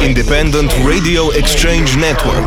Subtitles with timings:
[0.00, 2.46] independent radio exchange network.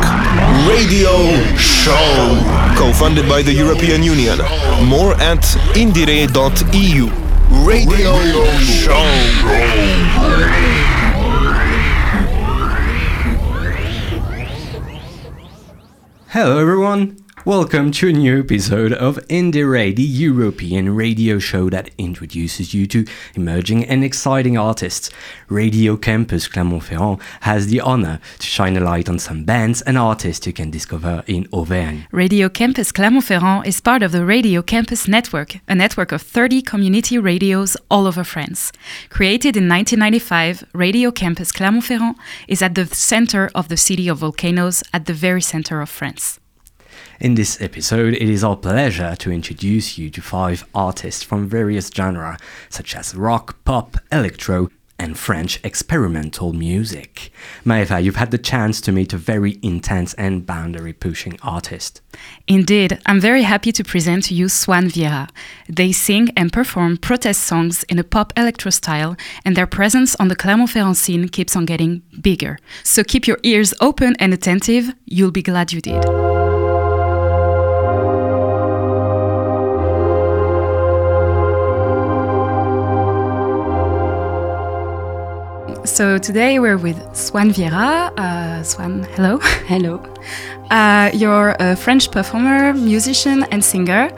[0.66, 1.12] Radio
[1.56, 2.40] Show.
[2.76, 4.38] Co funded by the European Union.
[4.88, 5.42] More at
[5.74, 7.10] indiere.eu.
[7.64, 8.12] Radio
[8.60, 9.06] Show.
[16.28, 17.25] Hello, everyone.
[17.46, 22.88] Welcome to a new episode of Indie IndieRE, the European radio show that introduces you
[22.88, 23.04] to
[23.36, 25.10] emerging and exciting artists.
[25.48, 30.44] Radio Campus Clermont-Ferrand has the honor to shine a light on some bands and artists
[30.44, 32.08] you can discover in Auvergne.
[32.10, 37.16] Radio Campus Clermont-Ferrand is part of the Radio Campus Network, a network of 30 community
[37.16, 38.72] radios all over France.
[39.08, 42.16] Created in 1995, Radio Campus Clermont-Ferrand
[42.48, 46.40] is at the center of the city of volcanoes at the very center of France.
[47.18, 51.88] In this episode, it is our pleasure to introduce you to five artists from various
[51.88, 52.36] genres,
[52.68, 57.30] such as rock, pop, electro, and French experimental music.
[57.64, 62.02] Maeva, you've had the chance to meet a very intense and boundary pushing artist.
[62.48, 65.28] Indeed, I'm very happy to present to you Swane Viera.
[65.68, 70.28] They sing and perform protest songs in a pop electro style, and their presence on
[70.28, 72.58] the Clermont-Ferrand scene keeps on getting bigger.
[72.82, 76.04] So keep your ears open and attentive, you'll be glad you did.
[85.86, 88.12] So today we're with Swane Viera.
[88.18, 89.38] Uh, Swane, hello.
[89.68, 90.02] Hello.
[90.68, 94.10] Uh, you're a French performer, musician, and singer.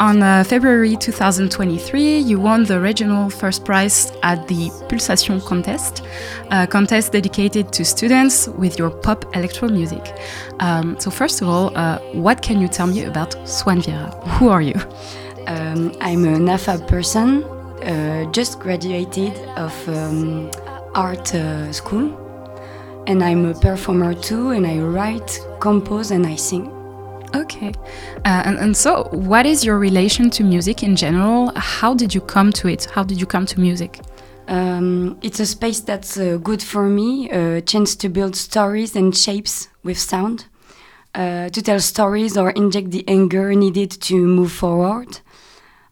[0.00, 6.02] On uh, February 2023, you won the regional first prize at the Pulsation contest,
[6.50, 10.16] a contest dedicated to students with your pop electro music.
[10.58, 14.12] Um, so, first of all, uh, what can you tell me about Swane Viera?
[14.38, 14.74] Who are you?
[15.46, 17.44] Um, I'm a NAFA person,
[17.84, 20.50] uh, just graduated of um,
[20.94, 22.18] art uh, school,
[23.06, 26.70] and I'm a performer too, and I write, compose, and I sing.
[27.34, 27.72] Okay.
[28.24, 31.50] Uh, and, and so, what is your relation to music in general?
[31.56, 32.84] How did you come to it?
[32.84, 34.00] How did you come to music?
[34.48, 39.16] Um, it's a space that's uh, good for me, a chance to build stories and
[39.16, 40.46] shapes with sound,
[41.14, 45.20] uh, to tell stories or inject the anger needed to move forward.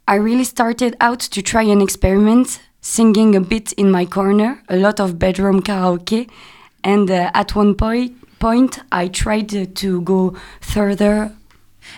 [0.07, 4.77] I really started out to try an experiment, singing a bit in my corner, a
[4.77, 6.29] lot of bedroom karaoke,
[6.83, 11.33] and uh, at one point, point I tried to go further.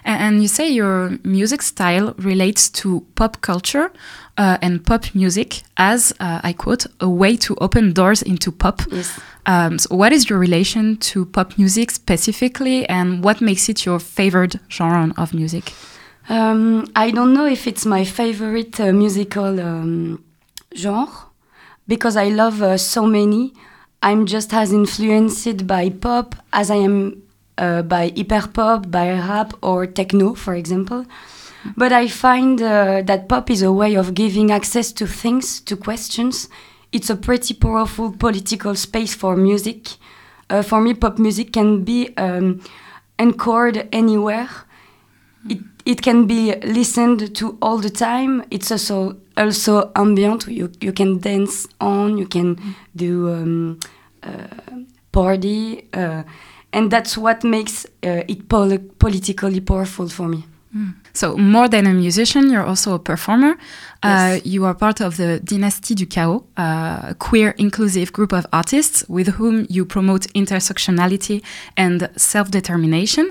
[0.04, 3.92] And you say your music style relates to pop culture
[4.38, 8.82] uh, and pop music as, uh, I quote, a way to open doors into pop.
[8.90, 9.20] Yes.
[9.44, 13.98] Um, so, what is your relation to pop music specifically, and what makes it your
[13.98, 15.72] favorite genre of music?
[16.28, 20.24] Um, I don't know if it's my favorite uh, musical um,
[20.76, 21.08] genre
[21.86, 23.52] because I love uh, so many.
[24.02, 27.22] I'm just as influenced by pop as I am
[27.58, 31.06] uh, by hyperpop, by rap or techno, for example.
[31.76, 35.76] But I find uh, that pop is a way of giving access to things, to
[35.76, 36.48] questions.
[36.90, 39.90] It's a pretty powerful political space for music.
[40.50, 42.60] Uh, for me, pop music can be um,
[43.18, 44.48] encored anywhere.
[45.48, 48.44] It, it can be listened to all the time.
[48.50, 50.46] It's also also ambient.
[50.48, 52.18] You you can dance on.
[52.18, 52.58] You can
[52.94, 53.78] do um,
[54.22, 54.46] uh,
[55.12, 56.22] party, uh,
[56.72, 60.44] and that's what makes uh, it pol politically powerful for me.
[61.12, 63.58] So, more than a musician, you're also a performer.
[64.02, 69.04] Uh, you are part of the Dynastie du Chaos, a queer inclusive group of artists
[69.08, 71.42] with whom you promote intersectionality
[71.76, 73.30] and self determination.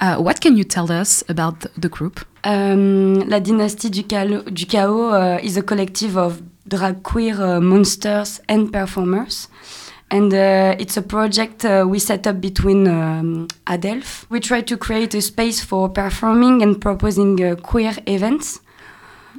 [0.00, 2.24] Uh, what can you tell us about the group?
[2.44, 7.60] Um, La Dynastie du, Calo- du Chaos uh, is a collective of drag queer uh,
[7.60, 9.48] monsters and performers.
[10.10, 14.24] And uh, it's a project uh, we set up between um, Adelph.
[14.30, 18.60] We try to create a space for performing and proposing uh, queer events.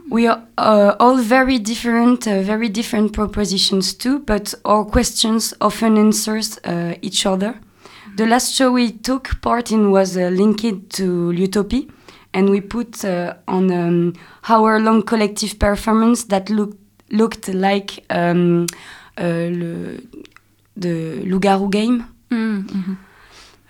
[0.10, 5.98] We are uh, all very different, uh, very different propositions too, but our questions often
[5.98, 7.60] answers uh, each other.
[8.16, 11.84] The last show we took part in was uh, linked to Utopia,
[12.34, 14.14] and we put uh, on um,
[14.48, 16.78] hour-long collective performance that looked
[17.10, 18.68] looked like um,
[19.18, 19.98] uh, le,
[20.78, 22.06] the Loup-garou game.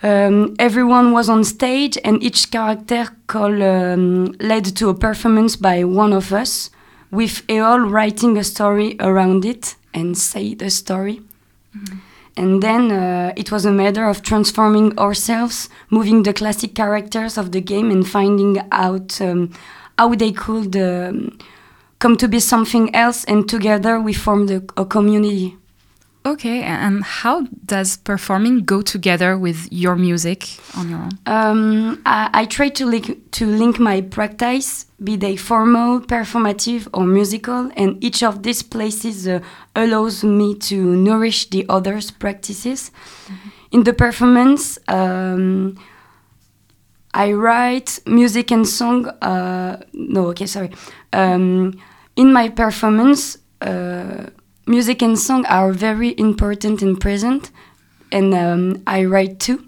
[0.04, 5.84] Um, everyone was on stage, and each character call um, led to a performance by
[5.84, 6.72] one of us,
[7.12, 11.22] with Eol writing a story around it and say the story.
[12.38, 17.52] And then uh, it was a matter of transforming ourselves, moving the classic characters of
[17.52, 19.52] the game, and finding out um,
[19.98, 21.38] how they could um,
[22.00, 23.24] come to be something else.
[23.26, 25.58] And together we formed a, a community.
[26.24, 30.48] Okay, and how does performing go together with your music
[30.78, 31.10] on your own?
[31.26, 37.06] Um, I, I try to link to link my practice, be they formal, performative, or
[37.08, 39.40] musical, and each of these places uh,
[39.76, 42.92] allows me to nourish the others' practices.
[43.72, 45.76] In the performance, um,
[47.16, 49.08] I write music and song.
[49.08, 50.70] Uh, no, okay, sorry.
[51.14, 51.82] Um,
[52.16, 54.28] in my performance, uh,
[54.72, 57.52] music and song are very important and present,
[58.10, 59.66] and um, I write too.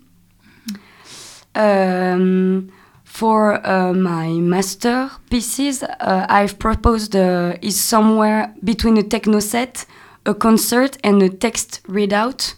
[1.56, 2.72] Um,
[3.04, 9.86] for uh, my master pieces, uh, I've proposed uh, is somewhere between a techno set,
[10.26, 12.56] a concert, and a text readout.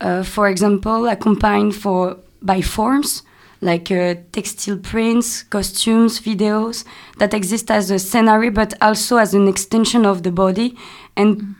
[0.00, 3.22] Uh, for example, accompanied for by forms
[3.60, 6.84] like uh, textile prints, costumes, videos
[7.18, 10.74] that exist as a scenery, but also as an extension of the body,
[11.16, 11.54] and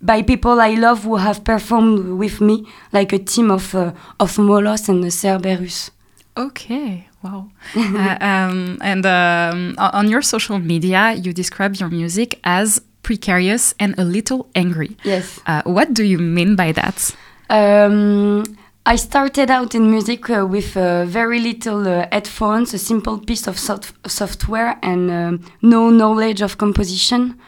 [0.00, 4.38] by people I love who have performed with me, like a team of uh, of
[4.38, 5.90] Molos and Cerberus.
[6.36, 7.50] Okay, wow.
[7.76, 13.98] uh, um, and um, on your social media, you describe your music as precarious and
[13.98, 14.96] a little angry.
[15.04, 15.40] Yes.
[15.46, 17.14] Uh, what do you mean by that?
[17.48, 18.44] Um,
[18.86, 23.46] I started out in music uh, with uh, very little uh, headphones, a simple piece
[23.46, 27.38] of soft- software, and um, no knowledge of composition.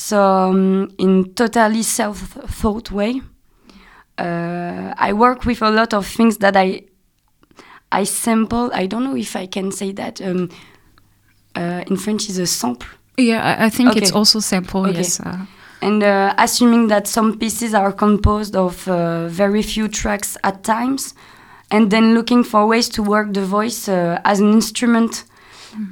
[0.00, 3.20] So, um, in totally self-thought way,
[4.16, 6.84] uh, I work with a lot of things that I
[7.92, 8.70] I sample.
[8.72, 10.20] I don't know if I can say that.
[10.20, 10.48] Um,
[11.54, 12.88] uh, in French, is a sample.
[13.18, 14.86] Yeah, I, I think it's also sample.
[14.86, 14.98] Okay.
[14.98, 15.20] Yes.
[15.20, 15.44] Uh,
[15.82, 21.14] and uh, assuming that some pieces are composed of uh, very few tracks at times,
[21.70, 25.24] and then looking for ways to work the voice uh, as an instrument,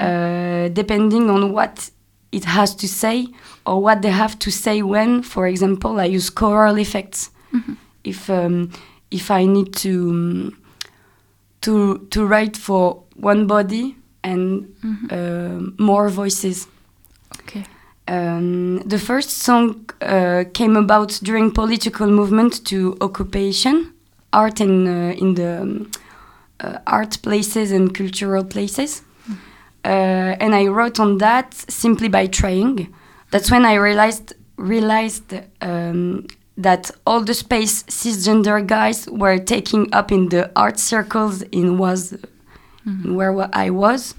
[0.00, 1.90] uh, depending on what
[2.32, 3.26] it has to say
[3.64, 5.22] or what they have to say when.
[5.22, 7.30] For example, I use choral effects.
[8.04, 8.70] If um,
[9.10, 10.52] if I need to
[11.62, 14.66] to to write for one body and
[15.10, 16.66] uh, more voices.
[17.40, 17.64] okay.
[18.06, 23.92] Um, the first song uh, came about during political movement to occupation,
[24.32, 25.90] art in uh, in the um,
[26.60, 29.02] uh, art places and cultural places,
[29.88, 32.94] uh, and I wrote on that simply by trying.
[33.30, 35.32] That's when I realized realized
[35.62, 36.26] um,
[36.56, 42.18] that all the space cisgender guys were taking up in the art circles in was
[43.04, 44.14] where I was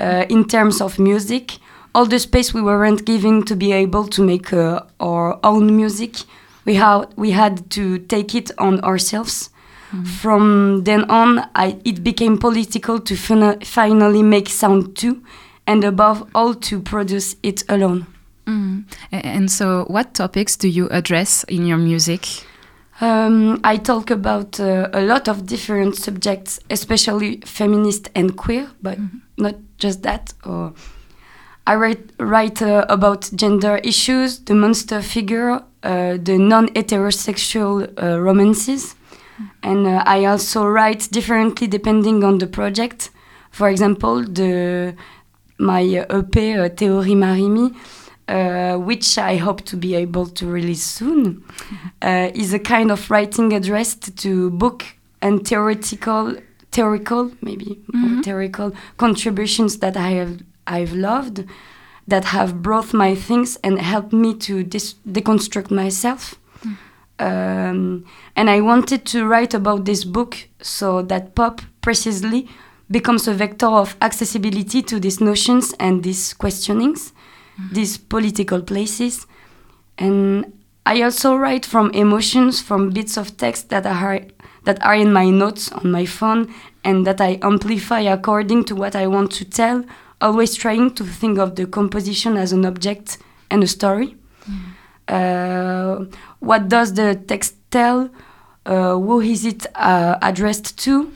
[0.00, 1.58] uh, in terms of music.
[1.94, 6.18] All the space we weren't giving to be able to make uh, our own music,
[6.64, 9.50] we had we had to take it on ourselves.
[10.20, 15.22] From then on, I, it became political to fina- finally make sound too,
[15.66, 18.06] and above all, to produce it alone.
[18.46, 18.84] Mm.
[19.12, 22.26] And so, what topics do you address in your music?
[23.00, 28.98] Um, I talk about uh, a lot of different subjects, especially feminist and queer, but
[29.38, 30.34] not just that.
[30.44, 30.74] Or
[31.66, 38.94] I write, write uh, about gender issues, the monster figure, uh, the non-heterosexual uh, romances,
[39.62, 43.10] and uh, I also write differently depending on the project.
[43.50, 44.94] For example, the
[45.58, 47.72] my EP uh, Théorie Marry Me,
[48.28, 51.44] uh, which I hope to be able to release soon,
[52.00, 54.84] uh, is a kind of writing addressed to book
[55.20, 56.34] and theoretical,
[56.72, 61.44] theoretical maybe more theoretical contributions that I have I've loved,
[62.06, 66.39] that have brought my things and helped me to dis- deconstruct myself.
[67.20, 72.48] Um, and I wanted to write about this book so that pop precisely
[72.90, 77.12] becomes a vector of accessibility to these notions and these questionings,
[77.72, 79.26] these political places.
[79.98, 84.22] And I also write from emotions, from bits of text that are
[84.64, 86.52] that are in my notes on my phone
[86.84, 89.84] and that I amplify according to what I want to tell,
[90.20, 93.18] always trying to think of the composition as an object
[93.50, 94.16] and a story.
[94.46, 94.52] Uh,
[96.40, 98.10] what does the text tell?
[98.66, 101.12] Uh, who is it uh, addressed to?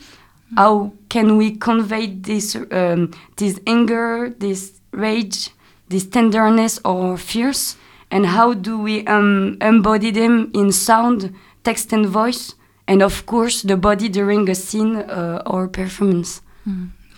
[0.56, 5.50] How can we convey this um, this anger, this rage,
[5.88, 7.76] this tenderness or fears?
[8.10, 11.34] And how do we um, embody them in sound,
[11.64, 12.54] text, and voice?
[12.86, 16.42] And of course, the body during a scene uh, or performance.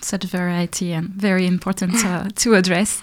[0.01, 3.03] Such variety and very important uh, to address.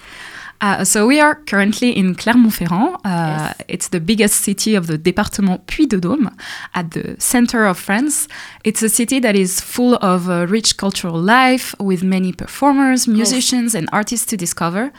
[0.63, 2.95] Uh, so we are currently in Clermont-Ferrand.
[3.03, 3.55] Uh, Yes.
[3.67, 6.31] It's the biggest city of the département Puy-de-Dôme,
[6.73, 8.27] at the center of France.
[8.63, 13.75] It's a city that is full of uh, rich cultural life, with many performers, musicians,
[13.75, 14.91] and artists to discover.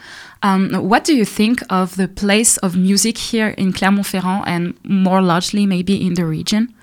[0.43, 5.21] Um, what do you think of the place of music here in Clermont-Ferrand, and more
[5.21, 6.73] largely maybe in the region?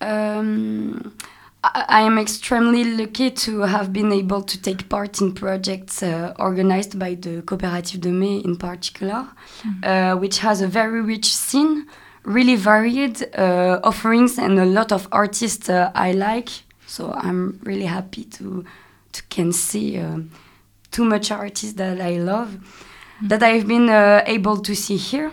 [0.00, 1.12] Um,
[1.64, 6.98] I, am extremely lucky to have been able to take part in projects uh, organized
[6.98, 9.28] by the Coopérative de Mai in particular,
[9.84, 11.86] uh, which has a very rich scene,
[12.24, 16.48] really varied uh, offerings, and a lot of artists uh, I like.
[16.86, 18.64] So I'm really happy to
[19.12, 20.18] to can see uh,
[20.90, 22.58] too much artists that I love
[23.22, 25.30] that I've been uh, able to see here.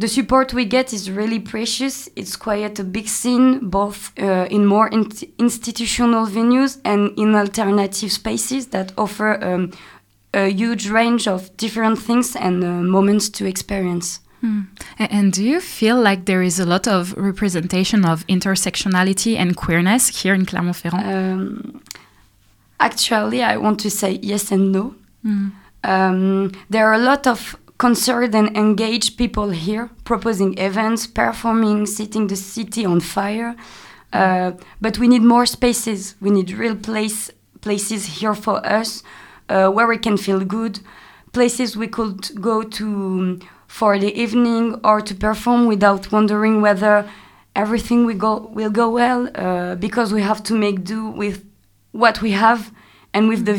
[0.00, 2.08] The support we get is really precious.
[2.16, 8.10] It's quite a big scene, both uh, in more in- institutional venues and in alternative
[8.10, 9.70] spaces that offer um,
[10.32, 14.20] a huge range of different things and uh, moments to experience.
[14.98, 19.54] A- And do you feel like there is a lot of representation of intersectionality and
[19.54, 21.04] queerness here in Clermont-Ferrand?
[21.04, 21.82] Um,
[22.78, 24.94] actually, I want to say yes and no.
[25.82, 32.26] Um, there are a lot of concerned and engaged people here proposing events, performing, setting
[32.26, 33.56] the city on fire.
[34.12, 36.14] Uh, but we need more spaces.
[36.20, 37.30] We need real place
[37.62, 39.02] places here for us
[39.48, 40.80] uh, where we can feel good.
[41.32, 47.08] Places we could go to um, for the evening or to perform without wondering whether
[47.54, 51.36] everything will go will go well uh, because we have to make do with
[51.92, 52.60] what we have
[53.14, 53.56] and with the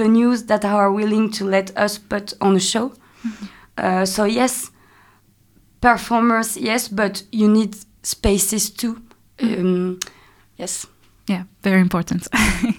[0.00, 2.92] venues that are willing to let us put on a show.
[3.76, 4.70] Uh, so yes,
[5.80, 9.02] performers, yes, but you need spaces too.
[9.40, 9.98] Um,
[10.56, 10.86] yes.
[11.28, 12.28] Yeah, very important.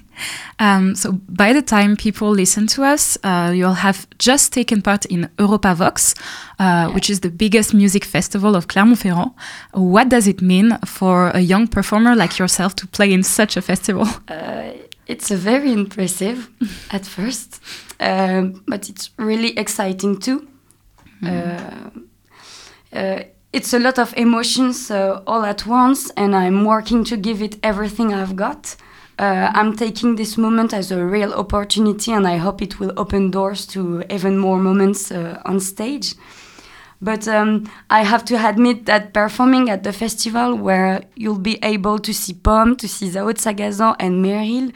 [0.59, 5.05] um, so by the time people listen to us, uh, you'll have just taken part
[5.05, 6.15] in Europavox,
[6.59, 9.31] uh, which is the biggest music festival of Clermont-Ferrand.
[9.73, 13.61] What does it mean for a young performer like yourself to play in such a
[13.61, 14.07] festival?
[14.29, 14.73] Uh,
[15.07, 16.49] it's a very impressive
[16.91, 17.61] at first,
[17.99, 20.47] um, but it's really exciting too.
[21.23, 21.89] Uh,
[22.93, 27.41] uh, it's a lot of emotions uh, all at once, and I'm working to give
[27.41, 28.75] it everything I've got.
[29.19, 33.31] Uh, I'm taking this moment as a real opportunity, and I hope it will open
[33.31, 36.13] doors to even more moments uh, on stage.
[37.01, 41.99] But um, I have to admit that performing at the festival, where you'll be able
[41.99, 44.71] to see Pomme, to see Zaho de Sagazan and Meryl,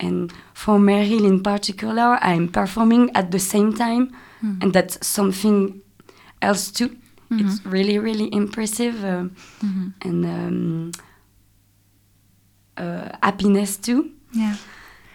[0.00, 5.80] and for Meryl in particular, I'm performing at the same time, and that's something
[6.40, 6.96] else too.
[7.30, 9.24] It's really, really impressive, uh,
[10.02, 10.92] and um,
[12.76, 14.10] uh, happiness too.
[14.32, 14.56] Yeah.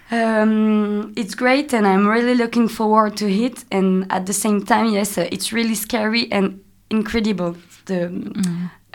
[0.09, 3.65] Um, it's great, and I'm really looking forward to it.
[3.71, 7.55] And at the same time, yes, uh, it's really scary and incredible.
[7.85, 8.05] The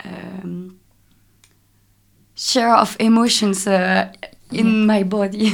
[0.03, 0.79] um,
[2.35, 4.11] share of emotions uh,
[4.55, 5.51] in my body.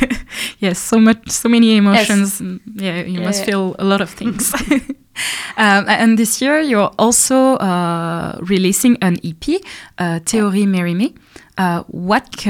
[0.58, 2.40] yes, so much, so many emotions.
[2.40, 4.54] Mm, Yeah, you must feel a lot of things.
[5.56, 9.60] um, and this year, you're also uh, releasing an EP,
[9.98, 11.14] uh, Théorie Marry Me.
[11.58, 12.44] Uh, what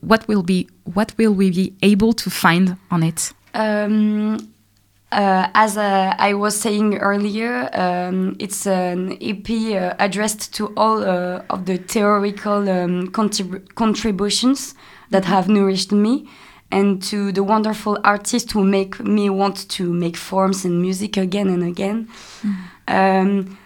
[0.00, 3.32] what will be what will we be able to find on it?
[3.54, 4.36] Um,
[5.14, 11.02] uh, as uh, I was saying earlier, um, it's an EP uh, addressed to all
[11.04, 14.74] uh, of the theoretical um, contrib- contributions
[15.10, 16.28] that have nourished me
[16.70, 21.48] and to the wonderful artists who make me want to make forms and music again
[21.48, 22.08] and again.
[22.88, 23.58] Um,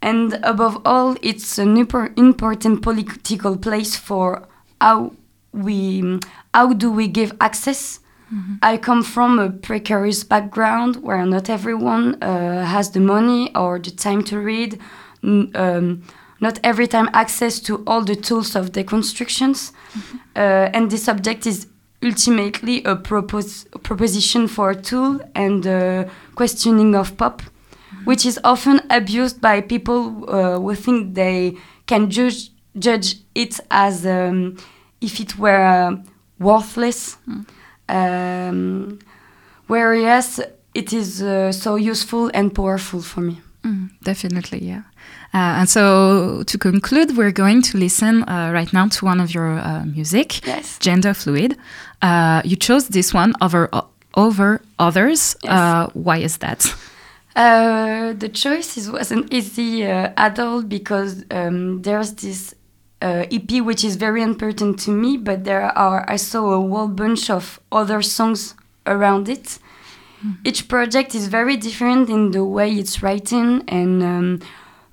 [0.00, 4.46] and above all, it's an important political place for
[4.80, 5.12] how
[5.52, 6.20] we
[6.52, 8.00] how do we give access?
[8.62, 13.90] I come from a precarious background where not everyone uh, has the money or the
[13.90, 14.80] time to read,
[15.22, 16.02] um,
[16.40, 19.72] not every time access to all the tools of deconstructions.
[20.36, 21.66] Uh, and this subject is
[22.02, 27.42] ultimately a propos- proposition for a tool and uh, questioning of pop,
[28.04, 34.04] which is often abused by people uh, who think they can judge, judge it as
[34.06, 34.56] um,
[35.00, 35.96] if it were uh,
[36.38, 37.16] worthless.
[37.88, 38.98] Um,
[39.66, 40.40] whereas
[40.74, 43.40] it is uh, so useful and powerful for me.
[43.62, 44.82] Mm, definitely, yeah.
[45.34, 49.34] Uh, and so to conclude, we're going to listen uh, right now to one of
[49.34, 50.78] your uh, music, Yes.
[50.78, 51.56] Gender Fluid.
[52.02, 53.68] Uh, you chose this one over
[54.16, 55.34] over others.
[55.42, 55.52] Yes.
[55.52, 56.64] Uh, why is that?
[57.34, 62.54] Uh, the choice is, wasn't easy uh, at all because um, there's this
[63.02, 66.86] uh, EP which is very important to me, but there are I saw a whole
[66.86, 68.54] bunch of other songs
[68.86, 69.58] around it,
[70.24, 70.36] Mm.
[70.44, 74.40] Each project is very different in the way it's written and um,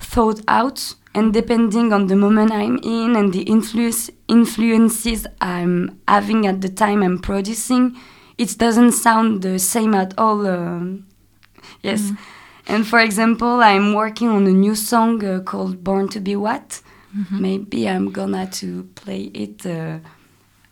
[0.01, 6.48] thought out, and depending on the moment I'm in and the influence influences I'm having
[6.48, 7.98] at the time I'm producing,
[8.38, 10.48] it doesn't sound the same at all.
[10.48, 11.05] Um,
[11.81, 12.01] yes.
[12.01, 12.17] Mm.
[12.67, 16.81] And for example, I'm working on a new song uh, called "Born to Be What."
[17.13, 17.39] Mm -hmm.
[17.39, 18.67] Maybe I'm gonna to
[19.03, 19.96] play it uh,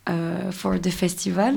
[0.08, 1.54] uh, for the festival.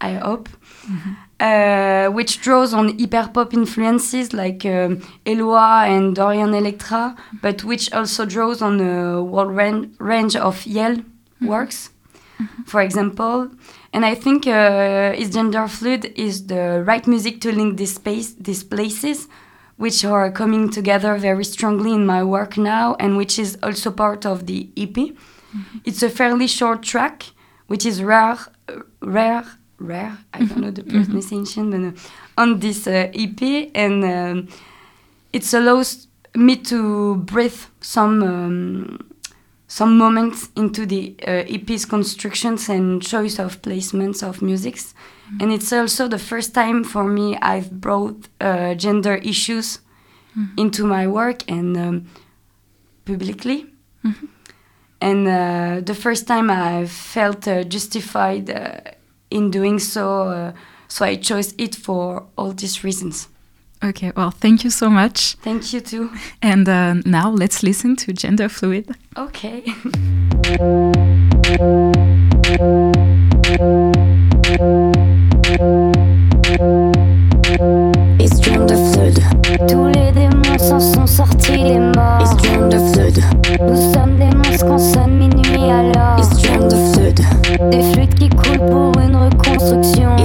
[0.00, 0.50] I hope.
[0.88, 1.27] Mm -hmm.
[1.40, 8.26] Uh, which draws on hyperpop influences like um, Eloi and Dorian Electra, but which also
[8.26, 11.04] draws on a wide ran range of Yale mm
[11.40, 11.46] -hmm.
[11.46, 11.90] works,
[12.40, 12.64] mm -hmm.
[12.66, 13.50] for example.
[13.92, 18.34] And I think uh, is gender fluid is the right music to link this space,
[18.40, 19.28] these places,
[19.76, 24.26] which are coming together very strongly in my work now, and which is also part
[24.26, 24.96] of the EP.
[24.96, 25.16] Mm
[25.52, 25.80] -hmm.
[25.84, 27.22] It's a fairly short track,
[27.68, 28.36] which is rare,
[28.68, 29.44] uh, rare
[29.78, 30.18] rare.
[30.32, 31.02] I don't know the mm-hmm.
[31.04, 34.48] pronunciation, but uh, on this uh, EP, and um,
[35.32, 39.08] it allows me to breathe some um,
[39.68, 44.94] some moments into the uh, EP's constructions and choice of placements of musics.
[45.26, 45.42] Mm-hmm.
[45.42, 49.80] And it's also the first time for me I've brought uh, gender issues
[50.36, 50.58] mm-hmm.
[50.58, 52.06] into my work and um,
[53.04, 53.66] publicly.
[54.04, 54.26] Mm-hmm.
[55.00, 58.48] And uh, the first time I felt uh, justified
[59.30, 60.22] in doing so.
[60.28, 60.52] Uh,
[60.88, 63.28] so I chose it for all these reasons.
[63.84, 65.34] Okay, well, thank you so much.
[65.42, 66.10] Thank you too.
[66.42, 68.96] And uh, now let's listen to Gender Fluid.
[69.16, 69.64] Okay.
[78.66, 79.20] Fluid.
[79.68, 82.36] Tous les démons s'en sont sortis les morts.
[83.60, 86.18] Nous sommes des monstres quand sonne minuit alors.
[86.18, 87.20] It's gender fluid.
[87.70, 90.16] Des fluides qui coulent pour une reconstruction.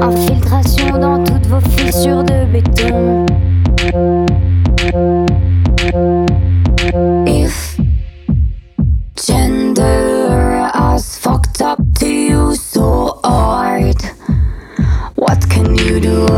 [0.00, 3.26] Infiltration dans toutes vos fissures de béton.
[7.26, 7.61] If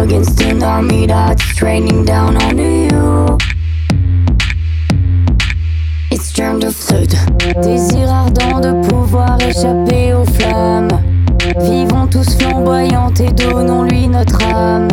[0.05, 3.39] against an army that's raining down on you?
[6.11, 7.15] It's turned of flood.
[7.63, 11.01] Désir ardent de pouvoir échapper aux flammes.
[11.59, 14.89] Vivons tous flamboyantes et donnons-lui notre âme.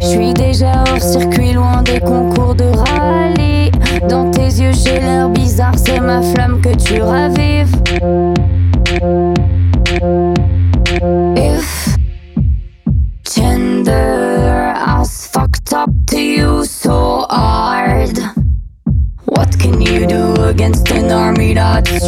[0.00, 3.70] Je suis déjà hors circuit, loin des concours de rallye.
[4.08, 7.76] Dans tes yeux, j'ai l'air bizarre, c'est ma flamme que tu ravives.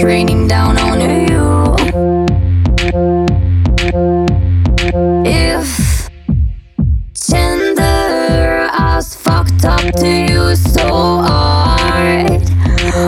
[0.02, 1.74] That's raining down on you?
[5.24, 6.08] If
[7.14, 12.42] gender has fucked up to you so hard,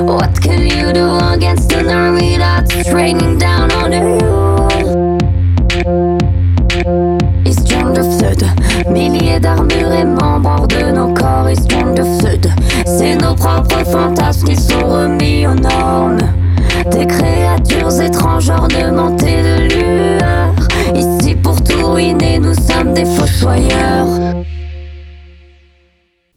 [0.07, 4.45] what can you do against an army that's raining down on you?
[8.91, 12.39] Milliers d'armures et membres de nos corps, ils de feu.
[12.85, 16.44] C'est nos propres fantasmes qui sont remis aux normes.
[16.91, 20.55] Des créatures étranges ornementées de lueur.
[20.95, 24.45] Ici pour tout ruiner, nous sommes des fossoyeurs.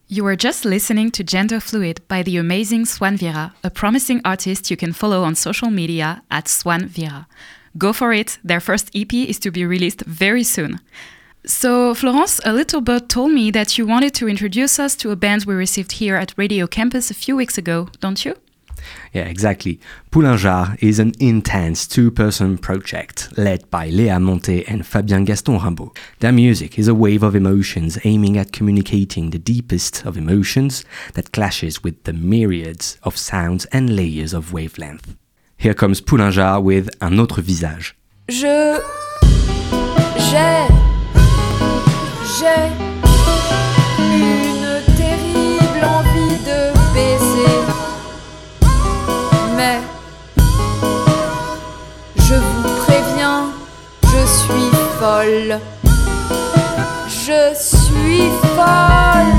[0.09, 4.71] You were just listening to Gender Fluid by the amazing Swane Viera, a promising artist
[4.71, 7.25] you can follow on social media at Swane Viera.
[7.77, 10.79] Go for it, their first EP is to be released very soon.
[11.45, 15.15] So, Florence, a little bird told me that you wanted to introduce us to a
[15.15, 18.35] band we received here at Radio Campus a few weeks ago, don't you?
[19.13, 19.79] Yeah, exactly.
[20.11, 25.95] Poulain is an intense two person project led by Léa Monté and Fabien Gaston Rimbaud.
[26.19, 31.31] Their music is a wave of emotions aiming at communicating the deepest of emotions that
[31.31, 35.15] clashes with the myriads of sounds and layers of wavelength.
[35.57, 37.95] Here comes Poulain with Un autre visage.
[38.29, 38.79] Je.
[40.29, 40.67] J'ai
[42.39, 43.06] j'ai
[57.07, 59.37] Je suis folle.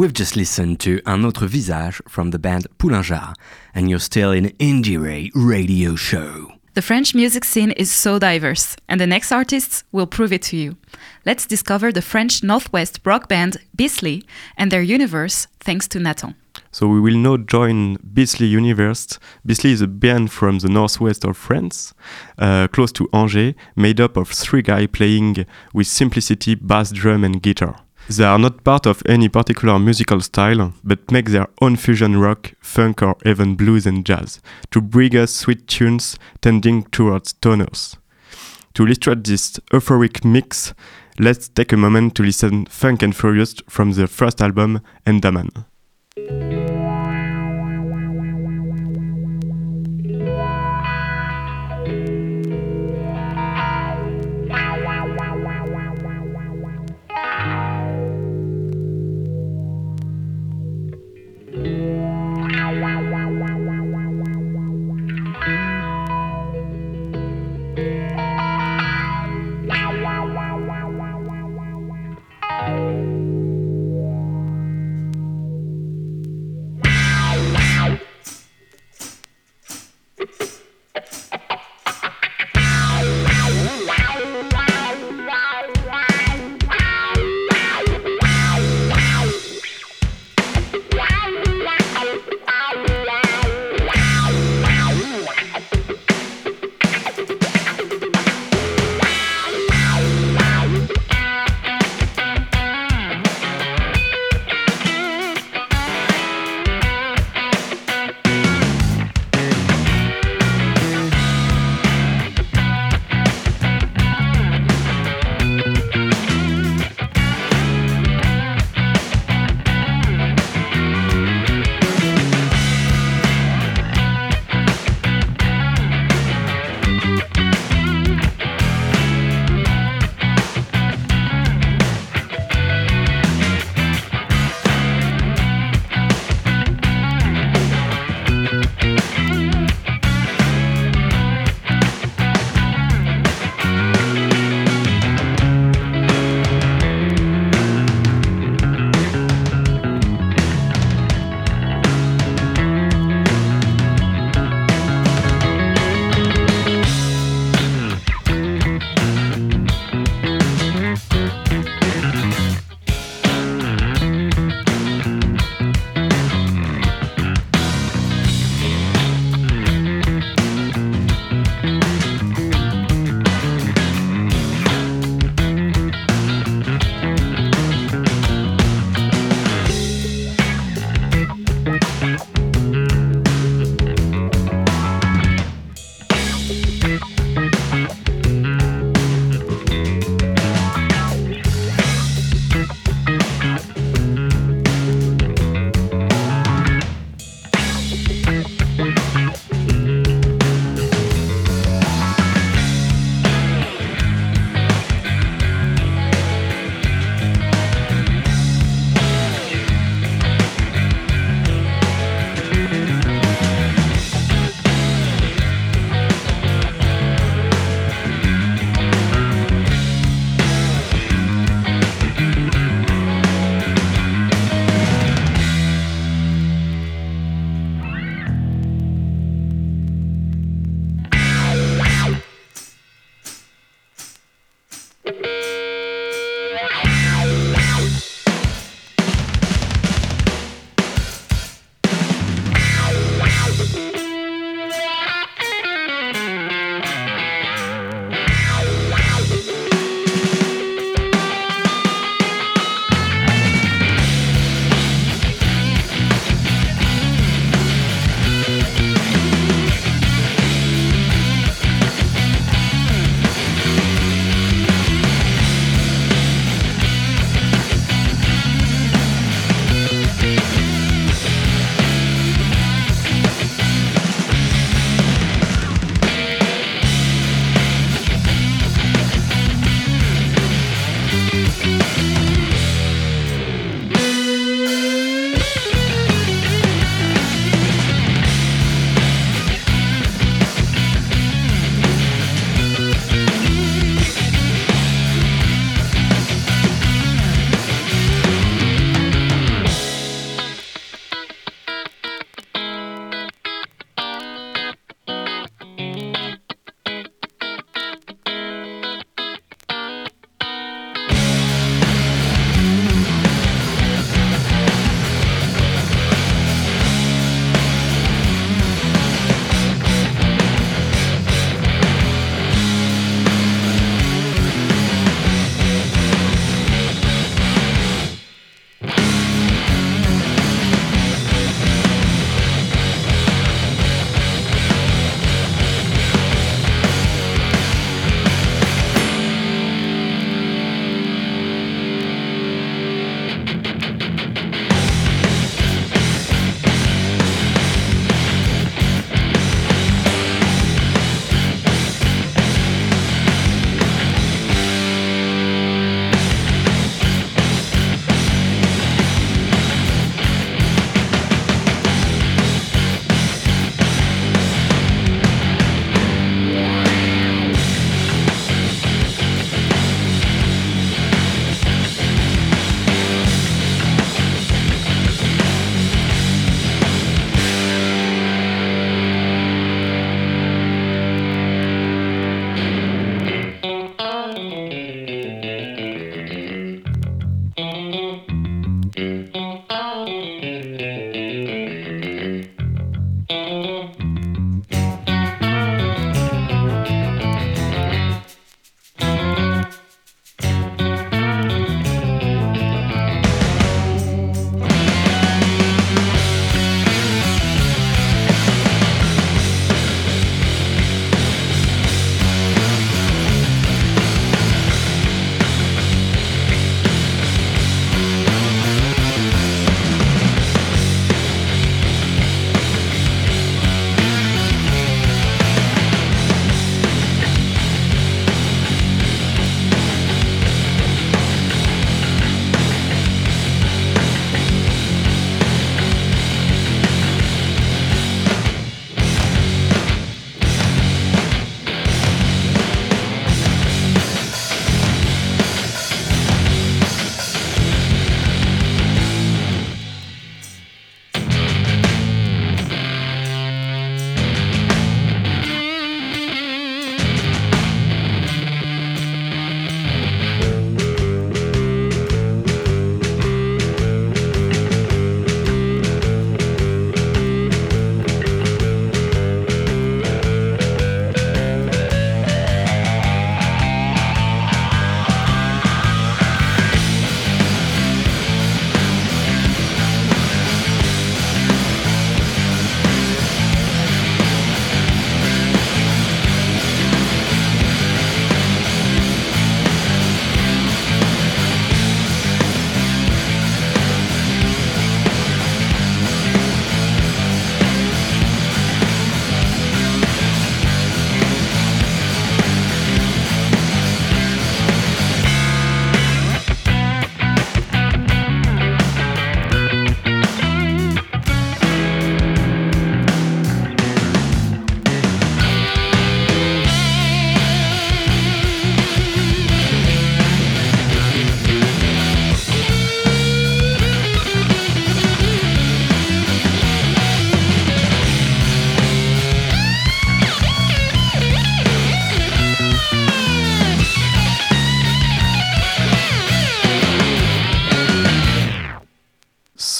[0.00, 3.34] We've just listened to Un autre visage from the band Poulainjar,
[3.74, 6.52] and you're still in IndieRE Radio Show.
[6.72, 10.56] The French music scene is so diverse, and the next artists will prove it to
[10.56, 10.78] you.
[11.26, 14.24] Let's discover the French Northwest rock band Beastly
[14.56, 16.34] and their universe thanks to Nathan.
[16.72, 19.18] So we will now join Beastly Universe.
[19.44, 21.92] Beastly is a band from the northwest of France,
[22.38, 27.42] uh, close to Angers, made up of three guys playing with simplicity bass, drum, and
[27.42, 27.76] guitar.
[28.10, 32.52] They are not part of any particular musical style, but make their own fusion rock,
[32.60, 34.40] funk, or even blues and jazz
[34.72, 37.96] to bring us sweet tunes tending towards toners.
[38.74, 40.74] To illustrate this euphoric mix,
[41.20, 45.50] let's take a moment to listen Funk and Furious from their first album, Andaman.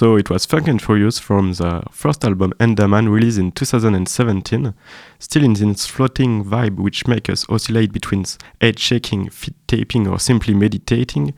[0.00, 4.72] So it was Funk and Furious from the first album Andaman released in 2017,
[5.18, 8.24] still in this floating vibe which makes us oscillate between
[8.62, 11.34] head shaking, feet tapping or simply meditating.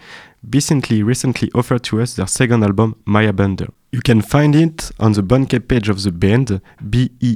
[0.49, 3.73] Recently, recently offered to us their second album, Mayabunder.
[3.91, 7.33] You can find it on the Bandcamp page of the band, B-E-A-S-T-L-Y,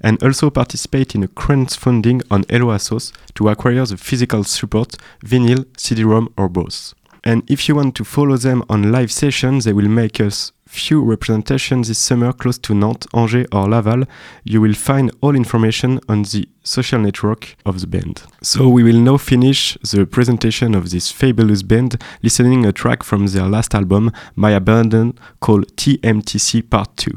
[0.00, 6.34] and also participate in a crowdfunding on HelloAsso to acquire the physical support, vinyl, CD-ROM
[6.36, 6.92] or both.
[7.24, 11.02] And if you want to follow them on live sessions, they will make us few
[11.02, 14.04] representations this summer close to Nantes, Angers or Laval.
[14.44, 18.24] You will find all information on the social network of the band.
[18.42, 23.26] So we will now finish the presentation of this fabulous band listening a track from
[23.28, 27.10] their last album, Mayabunder, called TMTC Part 2.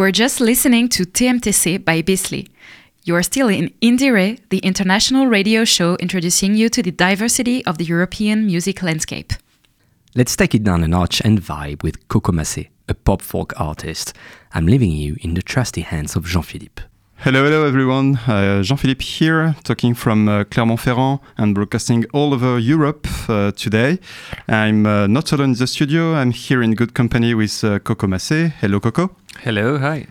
[0.00, 2.48] You are just listening to TMTC by Beastly.
[3.04, 7.76] You are still in IndieRE, the international radio show introducing you to the diversity of
[7.76, 9.34] the European music landscape.
[10.14, 14.14] Let's take it down a notch and vibe with Coco Macé, a pop folk artist.
[14.54, 16.80] I'm leaving you in the trusty hands of Jean-Philippe.
[17.22, 18.18] Hello, hello everyone.
[18.26, 23.98] Uh, Jean-Philippe here, talking from uh, Clermont-Ferrand and broadcasting all over Europe uh, today.
[24.48, 26.14] I'm uh, not alone in the studio.
[26.14, 28.52] I'm here in good company with uh, Coco Macé.
[28.62, 29.14] Hello, Coco.
[29.40, 30.06] Hello, hi.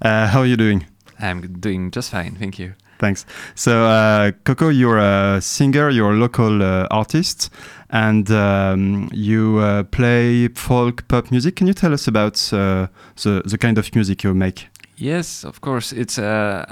[0.00, 0.86] Uh, how are you doing?
[1.18, 2.74] I'm doing just fine, thank you.
[3.00, 3.26] Thanks.
[3.56, 7.50] So, uh, Coco, you're a singer, you're a local uh, artist,
[7.90, 11.56] and um, you uh, play folk pop music.
[11.56, 12.86] Can you tell us about uh,
[13.20, 14.68] the, the kind of music you make?
[15.02, 15.90] Yes, of course.
[15.92, 16.64] It's uh,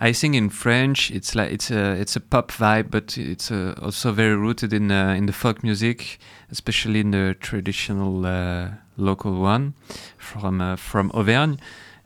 [0.00, 1.12] I sing in French.
[1.12, 4.90] It's like it's a it's a pop vibe, but it's uh, also very rooted in
[4.90, 6.18] uh, in the folk music,
[6.50, 9.74] especially in the traditional uh, local one
[10.18, 11.56] from uh, from Auvergne.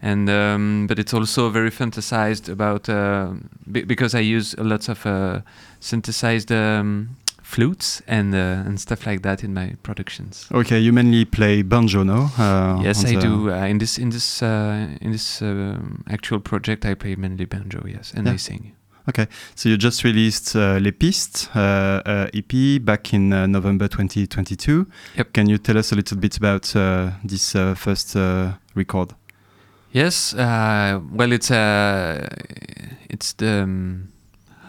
[0.02, 3.32] And um, but it's also very fantasized about uh,
[3.70, 5.40] be- because I use lots of uh,
[5.80, 7.16] synthesized um,
[7.52, 10.46] flutes and uh, and stuff like that in my productions.
[10.50, 12.30] Okay, you mainly play banjo, no?
[12.38, 13.50] Uh, yes, I do.
[13.50, 17.84] Uh, in this in this uh, in this um, actual project, I play mainly banjo.
[17.86, 18.34] Yes, and Yeah.
[18.34, 18.72] I sing.
[19.08, 19.26] Okay,
[19.56, 24.86] so you just released uh, Les Pistes uh, uh, EP back in uh, November 2022.
[25.16, 25.32] Yep.
[25.32, 29.12] Can you tell us a little bit about uh, this uh, first uh, record?
[29.90, 30.34] Yes.
[30.34, 32.28] Uh, well, it's uh,
[33.10, 34.12] it's the um,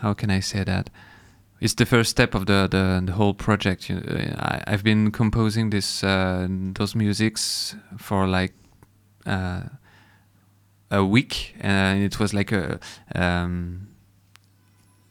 [0.01, 0.89] how can I say that?
[1.63, 3.89] It's the first step of the the, the whole project.
[3.89, 8.53] You uh, I, I've been composing this uh, those musics for like
[9.25, 9.61] uh,
[10.91, 12.79] a week, and it was like a
[13.15, 13.87] um,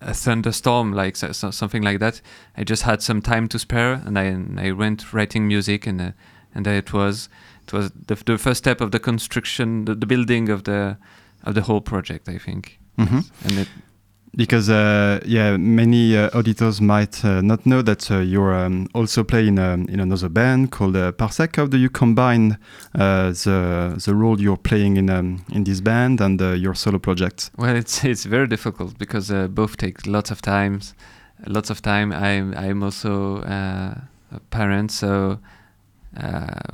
[0.01, 2.21] a thunderstorm, like so, so, something like that.
[2.57, 6.01] I just had some time to spare, and I and I went writing music, and
[6.01, 6.11] uh,
[6.55, 7.29] and there it was.
[7.67, 10.99] It was the, the first step of the construction, the, the building of the
[11.45, 12.29] of the whole project.
[12.29, 13.31] I think, Mhm.
[13.45, 13.69] and it,
[14.35, 19.23] Because uh, yeah, many uh, auditors might uh, not know that uh, you're um, also
[19.23, 21.57] playing um, in another band called uh, Parsec.
[21.57, 22.57] How do you combine
[22.95, 27.51] uh, the the role you're playing in um, in this band and your solo project?
[27.59, 30.95] well, it's it's very difficult because both take lots of times,
[31.47, 32.11] lots of time.
[32.11, 35.41] I'm I'm also a parent, so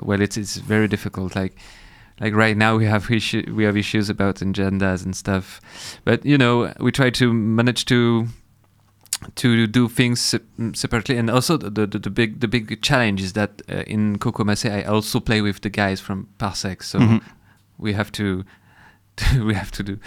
[0.01, 1.35] well, it's it's very difficult.
[1.35, 1.57] Like
[2.21, 5.61] like right now we have issue we have issues about agendas and stuff,
[6.05, 8.27] but you know we try to manage to
[9.35, 10.35] to do things
[10.75, 14.45] separately and also the, the the big the big challenge is that uh, in Coco
[14.45, 17.21] Macé I also play with the guys from Parsec so Mhm.
[17.79, 18.45] we have to
[19.45, 19.99] we have to do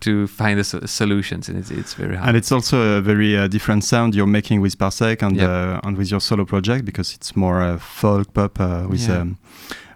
[0.00, 3.36] to find the so- solutions and it's, it's very hard And it's also a very
[3.36, 5.48] uh, different sound you're making with Parsec and Yep.
[5.48, 9.20] uh, and with your solo project because it's more uh, folk pop uh, with Yeah.
[9.22, 9.36] um,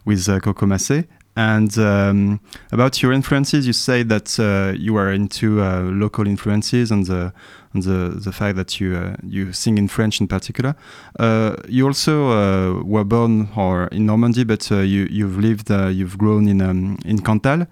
[0.06, 1.04] with uh, Coco Macé.
[1.36, 6.90] And um, about your influences, you say that uh, you are into uh, local influences
[6.92, 7.32] and the
[7.72, 10.76] and the, the fact that you uh, you sing in French in particular.
[11.18, 16.16] Uh, you also uh, were born or in Normandy, but uh, you you've lived you've
[16.16, 17.66] grown in um, in Cantal.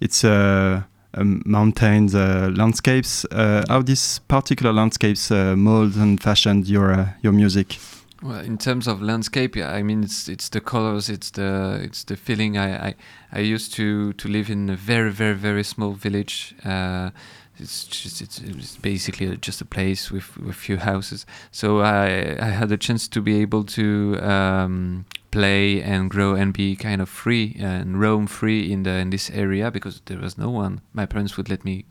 [0.00, 0.82] It's uh,
[1.14, 3.24] um, mountains landscapes.
[3.32, 7.78] How these particular landscapes mold and fashioned your your music?
[8.22, 12.04] Well, in terms of landscape, yeah, I mean it's it's the colors, it's the it's
[12.04, 12.56] the feeling.
[12.56, 12.94] I I,
[13.32, 16.54] I used to to live in a very very very small village.
[16.64, 17.10] Uh,
[17.58, 21.26] it's just it's, it's basically just a place with with few houses.
[21.50, 26.54] So I I had a chance to be able to um, play and grow and
[26.54, 30.38] be kind of free and roam free in the in this area because there was
[30.38, 30.80] no one.
[30.94, 31.84] My parents would let me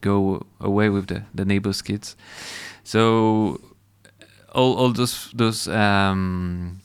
[0.00, 2.16] go away with the the neighbors' kids.
[2.84, 3.60] So
[4.54, 6.80] all all those those um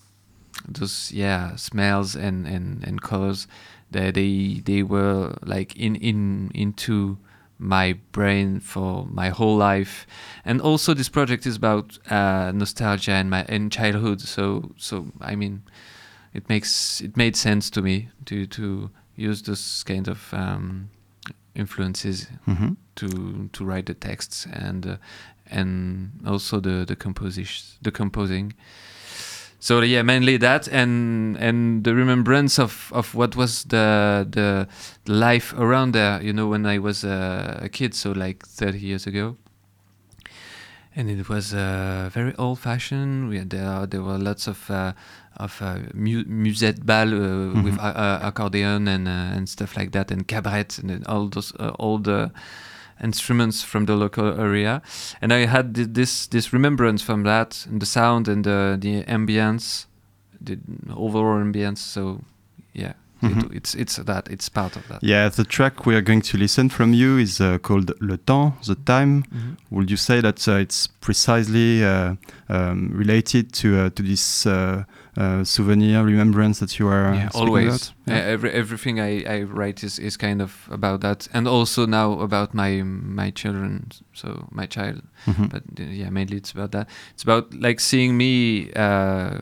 [0.68, 3.48] those yeah smells and and and colors
[3.92, 7.18] they they they were like in in into
[7.60, 10.06] my brain for my whole life
[10.46, 15.36] and also this project is about uh nostalgia and my and childhood so so i
[15.36, 15.62] mean
[16.34, 20.90] it makes it made sense to me to to use those kind of um
[21.56, 22.76] influences Mhm.
[22.96, 24.98] to to write the texts and uh,
[25.52, 28.54] and also the the composition the composing.
[29.60, 34.68] So yeah mainly that and and the remembrance of of what was the the
[35.12, 39.08] life around there you know when i was uh, a kid so like 30 years
[39.08, 39.36] ago.
[40.96, 44.94] And it was uh, very old fashioned we had there there were lots of uh,
[45.36, 49.92] of uh, mu- musette ball uh, with uh, uh, accordion and uh, and stuff like
[49.92, 52.32] that and cabaret and all those uh, all the
[53.04, 54.82] instruments from the local area
[55.22, 59.04] and i had thi- this this remembrance from that and the sound and the the
[59.08, 59.86] ambience
[60.46, 60.58] the
[60.96, 62.20] overall ambience so
[62.74, 63.46] yeah Mhm.
[63.46, 64.28] It, it's it's that.
[64.30, 65.00] It's part of that.
[65.02, 68.54] Yeah, the track we are going to listen from you is uh, called Le Temps,
[68.68, 69.24] the time.
[69.34, 69.58] Mhm.
[69.72, 72.14] Would you say that uh, it's precisely uh,
[72.48, 74.46] um, related to uh, to this
[75.18, 77.68] uh, souvenir remembrance that you are yeah, always.
[77.68, 77.94] about?
[78.06, 78.34] Yeah.
[78.34, 82.54] every everything I, I write is, is kind of about that, and also now about
[82.54, 83.90] my my children.
[84.14, 85.50] So my child, Mhm.
[85.50, 86.88] but yeah, mainly it's about that.
[87.14, 89.40] It's about like seeing me uh,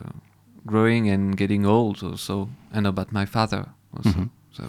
[0.66, 3.66] growing and getting old, also, and about my father
[3.96, 4.10] also.
[4.18, 4.30] Mhm.
[4.52, 4.64] So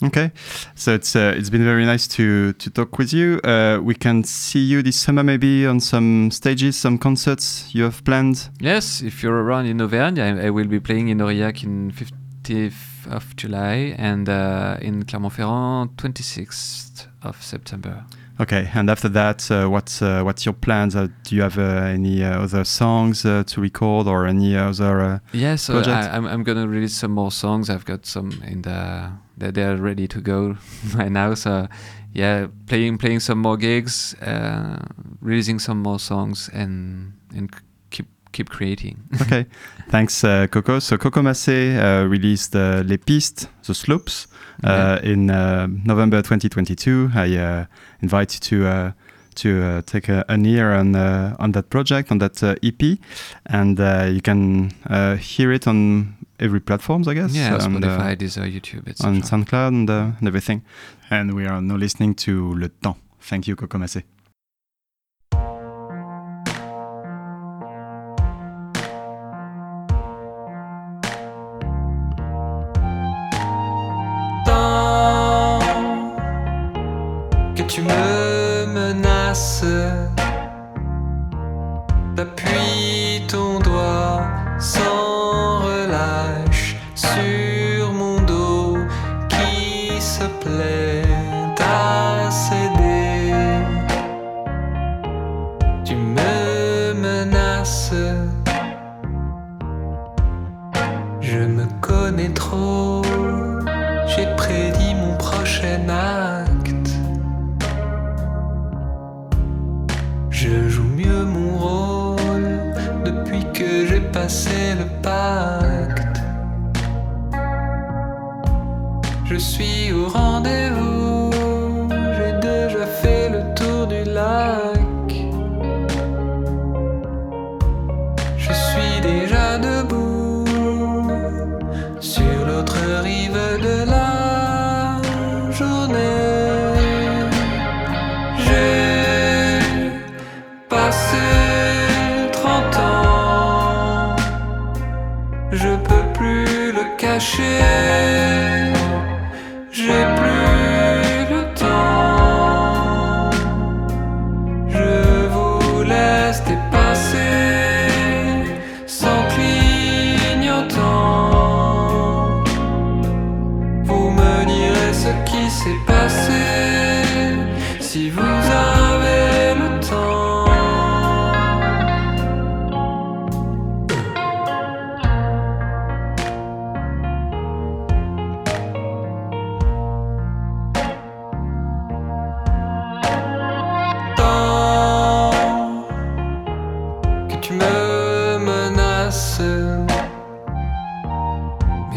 [0.00, 0.30] Okay,
[0.76, 3.40] so it's uh, it's been very nice to to talk with you.
[3.42, 8.04] Uh, we can see you this summer maybe on some stages, some concerts you have
[8.04, 8.48] planned.
[8.60, 13.06] yes, if you're around in Auvergne, I, I will be playing in Aurillac in 50th
[13.10, 18.04] of July and uh, in Clermont-Ferrand 26th of September.
[18.40, 20.94] Okay, and after that, uh, what's uh, what's your plans?
[20.94, 25.00] Uh, do you have uh, any uh, other songs uh, to record or any other?
[25.00, 27.68] Uh, Yeah, so I'm I'm gonna release some more songs.
[27.68, 30.56] I've got some in the that they're ready to go
[30.94, 31.34] right now.
[31.34, 31.68] So
[32.12, 34.78] yeah, playing playing some more gigs, uh,
[35.20, 37.50] releasing some more songs, and and
[37.90, 38.98] keep keep creating.
[39.22, 39.46] okay,
[39.90, 40.78] thanks, uh, Coco.
[40.78, 44.26] So Coco Macé uh, released uh, Les Pistes, The Slopes,
[44.64, 47.10] uh, in uh, November 2022.
[47.14, 47.66] I uh,
[48.00, 48.66] invite you to.
[48.66, 48.92] Uh,
[49.38, 52.98] to uh, take a, an ear on uh, on that project on that uh, EP,
[53.46, 57.32] and uh, you can uh, hear it on every platforms, I guess.
[57.34, 59.10] yeah, and, uh, Spotify, Deezer, YouTube, etc.
[59.10, 60.62] on SoundCloud and, uh, and everything.
[61.10, 62.96] And we are now listening to Le Temps.
[63.20, 64.02] Thank you, Coco Macé.
[77.68, 80.08] Tu me menaces,
[82.16, 84.22] t'appuies ton doigt
[84.58, 85.07] sans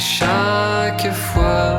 [0.01, 1.70] chaque fois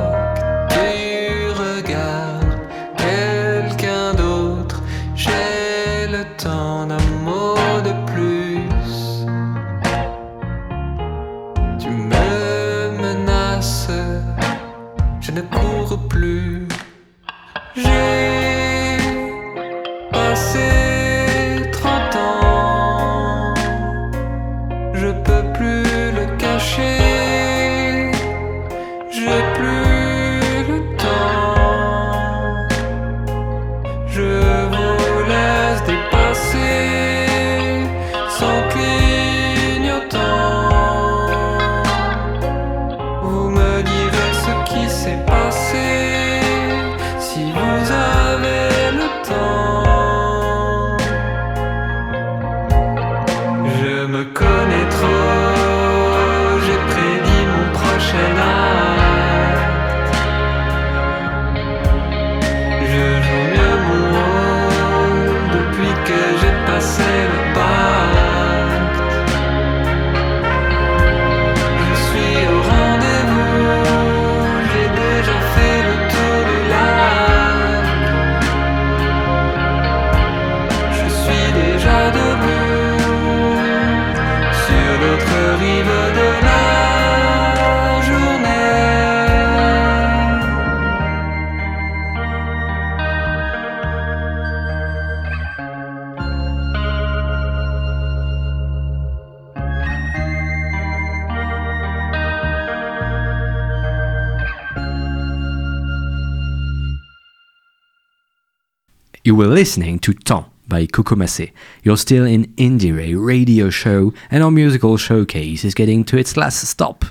[109.25, 111.53] You were listening to Temps by Macé.
[111.85, 116.67] You're still in IndieRE radio show, and our musical showcase is getting to its last
[116.67, 117.05] stop.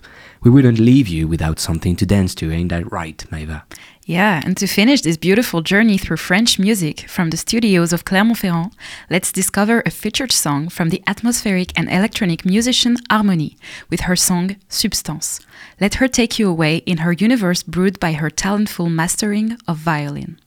[0.44, 3.62] We wouldn't leave you without something to dance to, ain't that right, Maeva?
[4.04, 8.76] Yeah, and to finish this beautiful journey through French music from the studios of Clermont-Ferrand,
[9.10, 13.56] let's discover a featured song from the atmospheric and electronic musician Armoni
[13.90, 15.40] with her song Substance.
[15.80, 20.41] Let her take you away in her universe brewed by her talentful mastering of violin.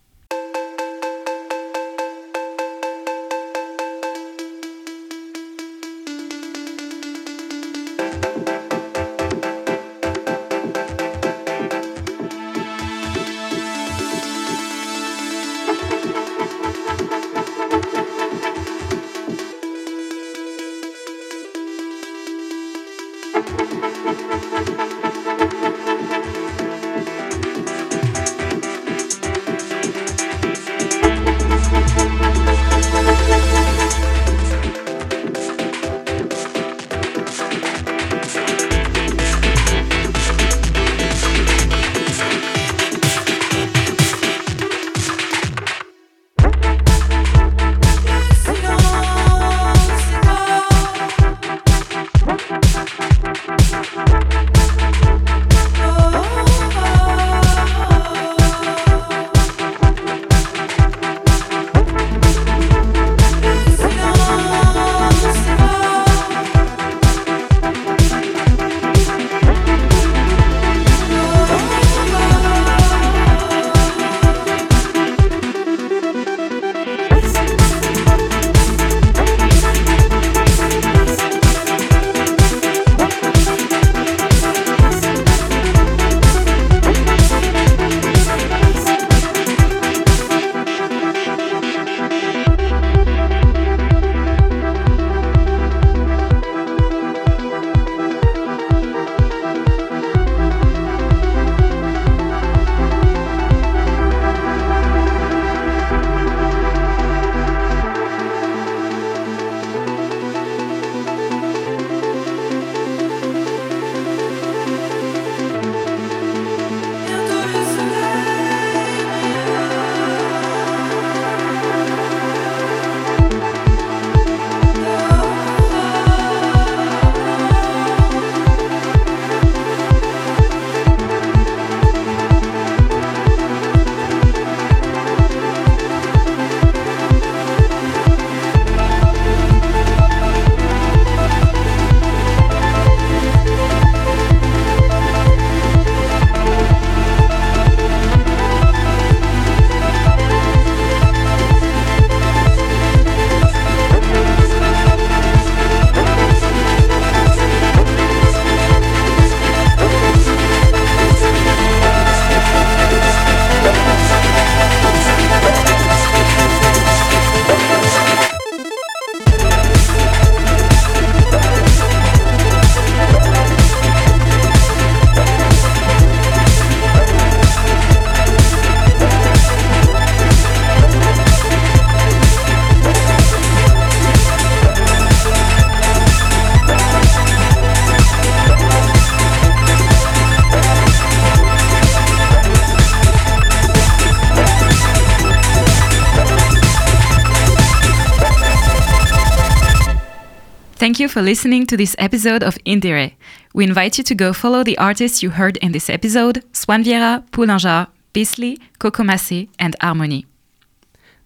[201.05, 203.13] You for listening to this episode of IndieRE.
[203.53, 207.23] We invite you to go follow the artists you heard in this episode Swane Viera,
[207.31, 210.25] Poulainjar, Beastly, Coco Macé, and Armoni.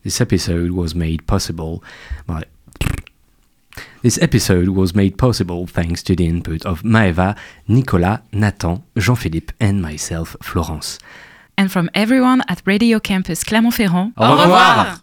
[0.03, 1.85] This episode was made possible
[2.27, 2.43] by.
[4.03, 7.37] This episode was made possible thanks to the input of Maeva,
[7.69, 10.99] Nicolas, Nathan, Jean-Philippe, and myself, Florence.
[11.57, 15.03] And from everyone at Radio Campus Clermont-Ferrand, Au revoir.